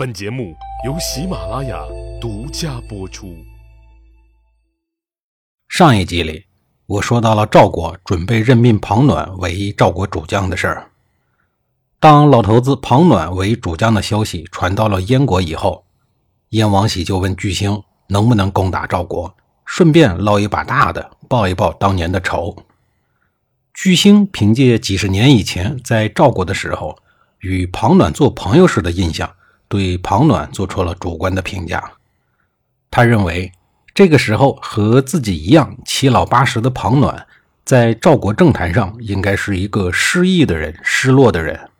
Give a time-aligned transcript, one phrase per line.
[0.00, 0.56] 本节目
[0.86, 1.78] 由喜马拉雅
[2.18, 3.36] 独家播出。
[5.68, 6.46] 上一集里，
[6.86, 10.90] 我说到了赵国准备任命庞暖为赵国主将的事儿。
[11.98, 15.84] 当老头子庞暖为主将的消息传到了燕国以后，
[16.48, 19.36] 燕王喜就问巨星能不能攻打赵国，
[19.66, 22.56] 顺便捞一把大的，报一报当年的仇。
[23.74, 26.96] 巨星凭借几十年以前在赵国的时候
[27.40, 29.30] 与庞暖做朋友时的印象。
[29.70, 31.92] 对庞暖做出了主观的评价，
[32.90, 33.52] 他认为
[33.94, 37.24] 这个时候和自己一样七老八十的庞暖，
[37.64, 41.70] 在赵国政坛上应该是一个失意的人、失落的人。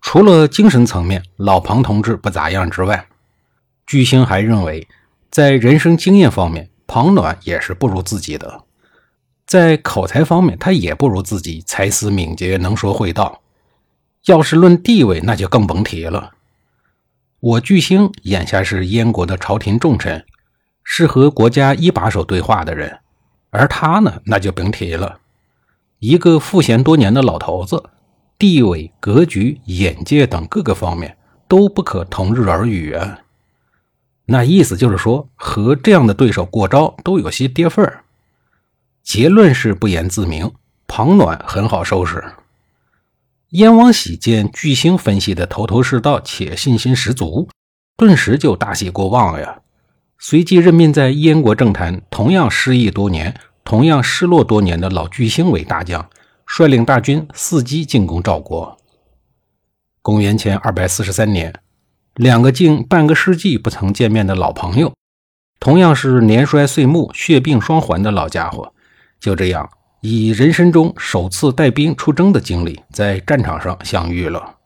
[0.00, 3.06] 除了精神层面老庞同志不咋样之外，
[3.86, 4.88] 巨星还认为，
[5.30, 8.64] 在人生经验方面，庞暖也是不如自己的；
[9.46, 13.40] 在口才方面，他也不如自己才思敏捷、能说会道。
[14.24, 16.32] 要是论地位，那就更甭提了。
[17.40, 20.24] 我巨星眼下是燕国的朝廷重臣，
[20.82, 22.98] 是和国家一把手对话的人，
[23.50, 25.20] 而他呢，那就甭提了，
[26.00, 27.90] 一个赋闲多年的老头子，
[28.38, 33.20] 地位、格局、眼界等各个方面都不可同日而语啊。
[34.26, 38.04] 那意思就是说，和这样的对手过招都有些跌份儿。
[39.02, 40.52] 结论是不言自明，
[40.86, 42.22] 庞暖很好收拾。
[43.50, 47.48] 燕王喜见巨星分析的头头是道且信心十足，
[47.96, 49.60] 顿时就大喜过望了呀。
[50.18, 56.10] 随即任命在燕国政坛同样失意多年、同样失落多年的老巨星为大将，
[56.44, 58.76] 率领大军伺机进攻赵国。
[60.02, 61.54] 公元前二百四十三年，
[62.16, 64.92] 两个近半个世纪不曾见面的老朋友，
[65.58, 68.74] 同样是年衰岁暮、血病双环的老家伙，
[69.18, 69.70] 就这样。
[70.00, 74.56] 以人生中首次带兵出征的经历，在战场上相遇了。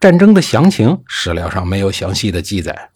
[0.00, 2.90] 战争的详情史料上没有详细的记载，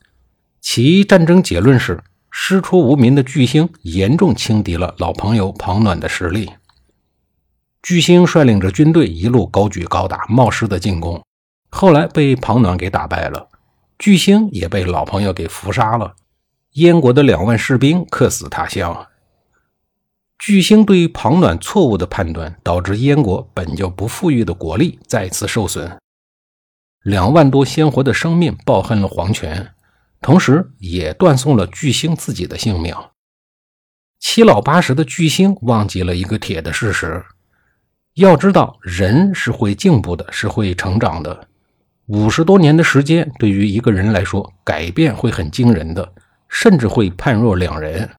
[0.61, 6.50] 其战争结论是：师出无名的巨星严重轻敌了老朋友庞暖的实力。
[7.83, 11.25] 巨星率领着军队一路高举高打，冒失的进攻，
[11.71, 13.49] 后来被庞暖给打败了，
[13.99, 16.15] 巨星也被老朋友给伏杀了，
[16.72, 19.06] 燕国的两万士兵客死他乡。
[20.41, 25.99] 巨星对于庞暖错误的判断，导致燕国本就不富裕的国力再次受损，
[27.03, 29.75] 两万多鲜活的生命抱恨了黄泉，
[30.23, 32.95] 同时也断送了巨星自己的性命。
[34.19, 37.22] 七老八十的巨星忘记了一个铁的事实：
[38.15, 41.49] 要知道，人是会进步的，是会成长的。
[42.07, 46.12] 五十多年的时间，对于一个人来说，改变会很惊人的，
[46.49, 48.11] 甚至会判若两人。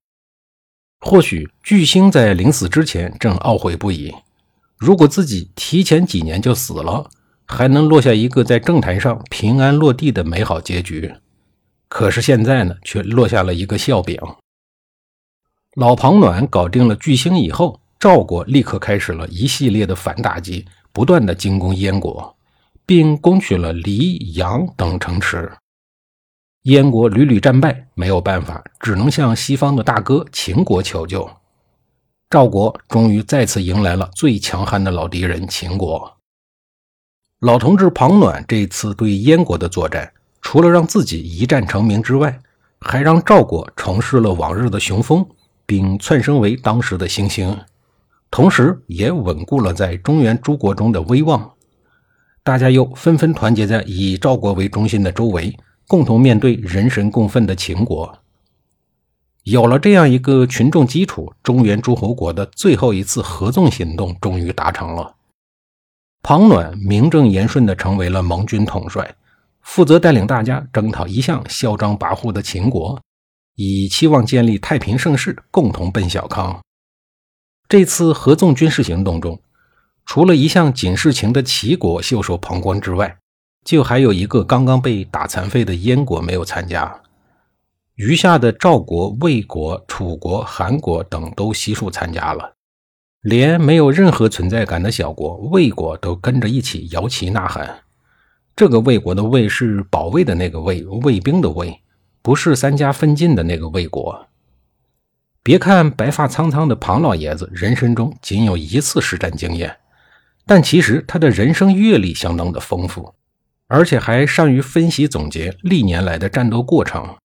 [1.01, 4.13] 或许巨星在临死之前正懊悔不已，
[4.77, 7.09] 如果自己提前几年就死了，
[7.45, 11.11] 还能落下一个在政坛上平安落地的美好结局。
[11.89, 14.17] 可是现在呢，却落下了一个笑柄。
[15.75, 22.37] 老庞暖搞定了巨星以后，赵国立刻开始了一系列的反打击，不断的进攻燕国，
[22.85, 25.51] 并攻取了黎、阳等城池。
[26.63, 31.27] 燕国屡屡战败，没有办法，只能向西方的大哥秦国求救。
[32.29, 36.17] 赵国终于再次迎来了最强悍的老敌人秦国。
[37.39, 42.39] 老同志庞暖这次对燕国的作战，除了让自己一战成名之外，
[42.79, 45.25] 还让赵国重拾了往日的雄风，
[45.65, 47.59] 并窜升为当时的新星，
[48.29, 51.53] 同时也稳固了在中原诸国中的威望。
[52.43, 55.57] 大家又纷纷团结在以赵国为中心的周围。
[55.87, 58.19] 共同面对人神共愤的秦国，
[59.43, 65.15] 有了这样一个群众基础，中原诸侯国的最后一次合纵行动终于达成了。
[66.23, 69.15] 庞暖名正言顺地成为了盟军统帅，
[69.61, 73.01] 负责带领大家征讨一向嚣张跋扈的秦国，
[73.55, 76.61] 以期望建立太平盛世，共同奔小康。
[77.67, 79.41] 这次合纵军事行动中，
[80.05, 83.17] 除了一向仅事情的齐国袖手旁观之外，
[83.63, 87.01] 就还有一个刚刚被打残废的燕国没有参加，
[87.95, 92.53] 余下的赵国、魏国、楚国、韩国等都悉数参加了，
[93.21, 97.81] 连没有任何存在感的小国魏国都跟着一起摇旗呐喊。
[98.55, 101.79] 这个魏国的魏是保卫的那个魏，卫兵的卫，
[102.21, 104.27] 不是三家分晋的那个魏国。
[105.43, 109.77] 别看白发苍苍的庞老爷子人生中仅有一次实战经验，
[110.45, 113.13] 但其实他的人生阅历相当的丰富。
[113.71, 117.15] 而且还善于分析总结历年来的战斗过程。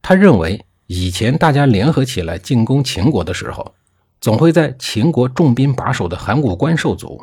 [0.00, 3.74] 他认为，以前大家联合起来进攻秦国的时候，
[4.22, 7.22] 总会在秦国重兵把守的函谷关受阻。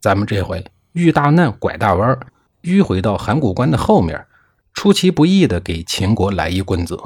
[0.00, 2.18] 咱们这回遇大难拐大弯，
[2.62, 4.24] 迂回到函谷关的后面，
[4.72, 6.98] 出其不意的给秦国来一棍子。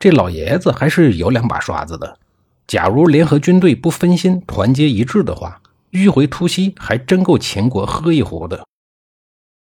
[0.00, 2.18] 这老爷子还是有两把刷子的。
[2.66, 8.66] 假如联合军队不分心、团结一致的话，迂回突袭还真够秦国喝一壶的。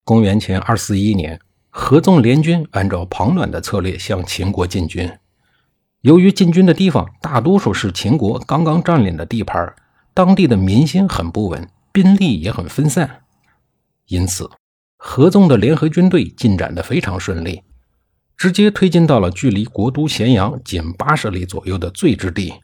[0.09, 1.39] 公元前二四一年，
[1.69, 5.07] 合纵联军按照庞暖的策略向秦国进军。
[6.01, 9.75] 由于进军的地方大多数是秦国刚刚占领的地盘，
[10.15, 13.21] 当地的民心很不稳，兵力也很分散，
[14.07, 14.49] 因此
[14.97, 17.61] 合纵的联合军队进展得非常顺利，
[18.35, 22.55] 直接推进到了距离国都咸阳仅八十里左右的最之地，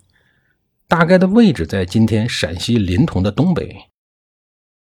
[0.89, 3.91] 大概的位置在今天陕西临潼的东北。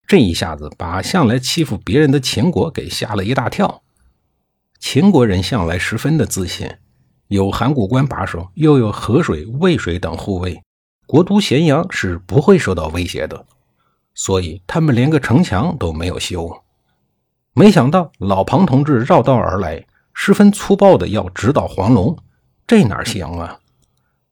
[0.08, 3.82] 这一下子把向来欺负别人的秦国给吓了一大跳。
[4.80, 6.70] 秦国人向来十分的自信。
[7.28, 10.62] 有函谷关把守，又有河水、渭水等护卫，
[11.08, 13.48] 国都咸阳是不会受到威胁的。
[14.14, 16.56] 所以他们连个城墙都没有修。
[17.54, 22.16] 没想到老庞同志绕道而来，十分粗暴的要直捣黄龙，
[22.68, 23.60] 这哪行啊？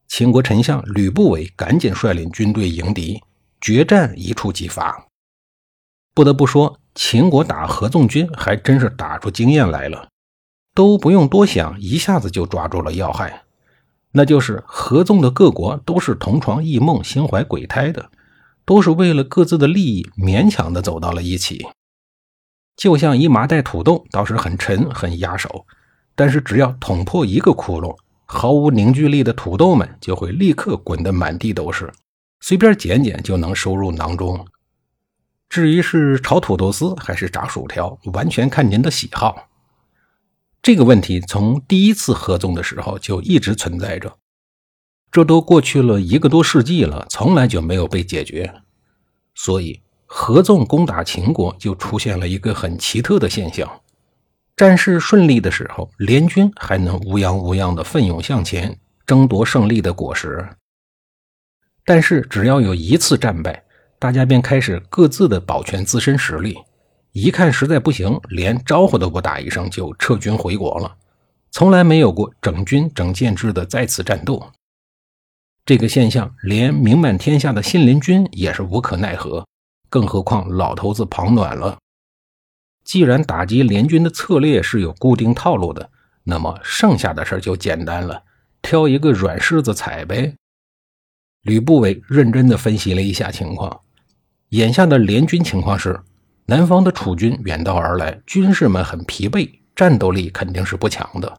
[0.08, 3.20] 秦国丞相吕不韦赶紧率领军队迎敌，
[3.60, 5.08] 决战一触即发。
[6.14, 10.08] 不得不说，秦国打合纵军还真是打出经验来了。
[10.76, 13.44] 都不用多想，一下子就抓住了要害，
[14.12, 18.10] 那就是合纵的各国都是同床异梦、心怀鬼胎的，
[18.66, 21.66] 都是为了各自的利益勉强的走到了一起。
[22.76, 25.66] 就像一麻袋土豆，倒是很沉、很压手，
[26.16, 27.96] 但是只要捅破一个窟窿，
[28.26, 31.92] 毫无凝聚力的土豆们就会立刻滚得满地都是，
[32.40, 34.44] 随便捡捡就能收入囊中。
[35.54, 39.50] 至于是炒土豆丝还是炸薯条，完全看您的喜好。
[40.64, 44.18] 这个问题从第一次合纵的时候就一直存在着，
[45.12, 48.52] 这都过去了一个多世纪了，从来就没有被解决。
[49.36, 53.82] 所以合纵攻打秦国就出现了一个很奇特的现象：
[54.58, 60.30] 战事顺利的时候，联军还能无恙无恙地奋勇向前，争夺胜利的果实；
[61.86, 63.64] 但是只要有一次战败，
[64.04, 66.58] 大家便开始各自的保全自身实力。
[67.14, 70.94] 一看实在不行，连招呼都不打一声就撤军回国了，
[71.52, 74.52] 从来没有过整军整建制的再次战斗。
[75.64, 79.48] 这个现象连名满天下的信陵君也是无可奈何，
[79.90, 81.78] 更何况老头子庞暖了。
[82.84, 85.90] 既然打击联军的策略是有固定套路的，
[86.26, 88.22] 那么剩下的事就简单了，
[88.62, 90.36] 挑一个软柿子踩呗。
[91.44, 93.80] 吕不韦认真地分析了一下情况，
[94.54, 96.00] 眼下的联军情况是。
[96.46, 101.38] 南方的楚军远道而来，军士们很疲惫，战斗力肯定是不强的。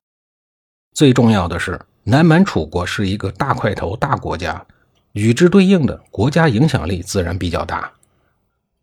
[0.95, 4.67] 最重要的是，南蛮楚国是一个大块头大国家，
[5.13, 7.93] 与之对应的国家影响力自然比较大。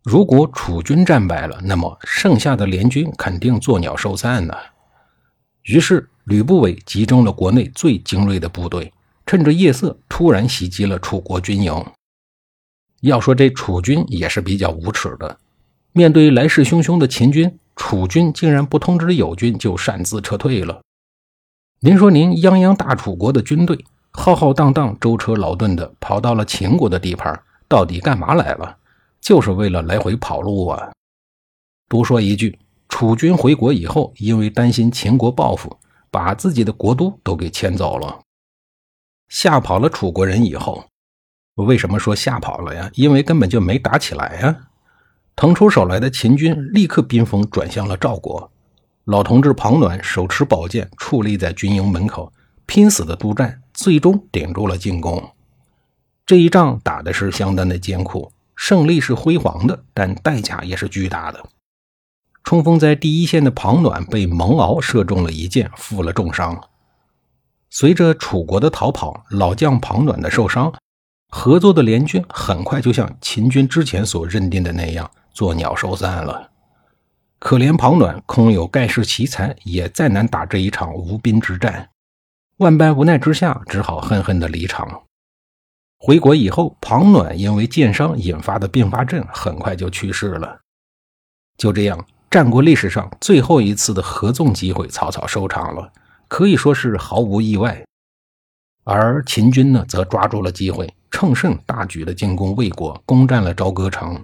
[0.02, 4.54] 如果楚军战败了，那么剩下的联军肯定作鸟兽散呢。
[5.64, 8.92] 于是，吕不韦集中了国内最精锐的部队，
[9.26, 11.84] 趁着夜色突然袭击了楚国军营。
[13.02, 15.38] 要说这楚军也是比较无耻的。
[15.92, 20.80] 面对来势汹汹的秦军，楚军竟然不通知友军就擅自撤退了。
[21.80, 28.78] 您说，您泱泱大楚国的军队浩浩荡荡、舟车劳顿的跑到了秦国的地盘，到底干嘛来了？
[29.20, 30.92] 就是为了来回跑路啊！
[31.88, 32.58] 多说一句，
[32.88, 35.76] 楚军回国以后，因为担心秦国报复，
[36.10, 38.20] 把自己的国都都给迁走了，
[39.28, 40.84] 吓跑了楚国人以后，
[41.54, 42.90] 我为什么说吓跑了呀？
[42.94, 44.68] 因为根本就没打起来呀。
[45.36, 48.50] 腾出手来的秦军立刻兵锋转向了赵国，
[49.04, 52.32] 老同志庞暖手持宝剑矗立在军营门口，
[52.66, 55.30] 拼死的督战，最终顶住了进攻。
[56.24, 61.42] 这一仗打的是相当的艰苦，胜利是辉煌的，但代价也是巨大的。
[62.44, 66.62] 冲锋在第一线的庞暖被蒙敖射中了一箭，负了重伤。
[67.70, 70.72] 随着楚国的逃跑，老将庞暖的受伤，
[71.34, 75.10] 合作的联军很快就像秦军之前所认定的那样。
[75.32, 76.50] 作鸟兽散了，
[77.38, 81.88] 可怜庞暖空有盖世奇才，也再难打这一场无兵之战。
[82.58, 85.04] 万般无奈之下，只好恨恨的离场。
[85.98, 90.60] 回国以后，庞暖因为箭伤引发的并发症，很快就去世了。
[91.56, 95.90] 就这样，战国历史上最后一次的合纵机会草草收场了，
[96.28, 97.82] 可以说是毫无意外。
[98.84, 104.20] 而秦军呢，则抓住了机会，乘胜大举的进攻魏国，攻占了朝歌城。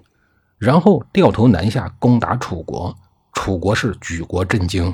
[0.59, 2.93] 然后掉头南下攻打楚国，
[3.35, 4.93] 楚国是举国震惊。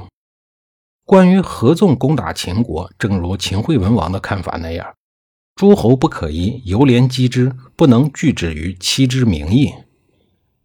[1.06, 4.86] 关于合纵攻打秦国，正如秦惠文王的看法那样
[5.56, 9.72] ：“诸侯不可疑，犹连击之，不能拒止于妻之名义。”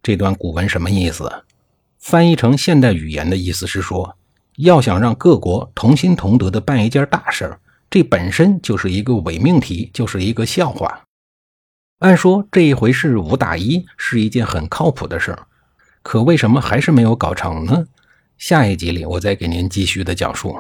[0.04, 1.32] 这段古文什么意思？
[2.00, 4.18] 翻译成现代语言的意思是说，
[4.58, 7.58] 要想让各国同心同德的办一件大事，
[7.90, 11.02] 这本身就是一个伪命题，就是一个笑话。
[12.00, 15.48] 按说这一回是五打一，是一件很靠谱的事儿，
[16.02, 17.88] 可为什么还是没有搞成呢？
[18.38, 20.58] 下一集里我再给您继续的讲述。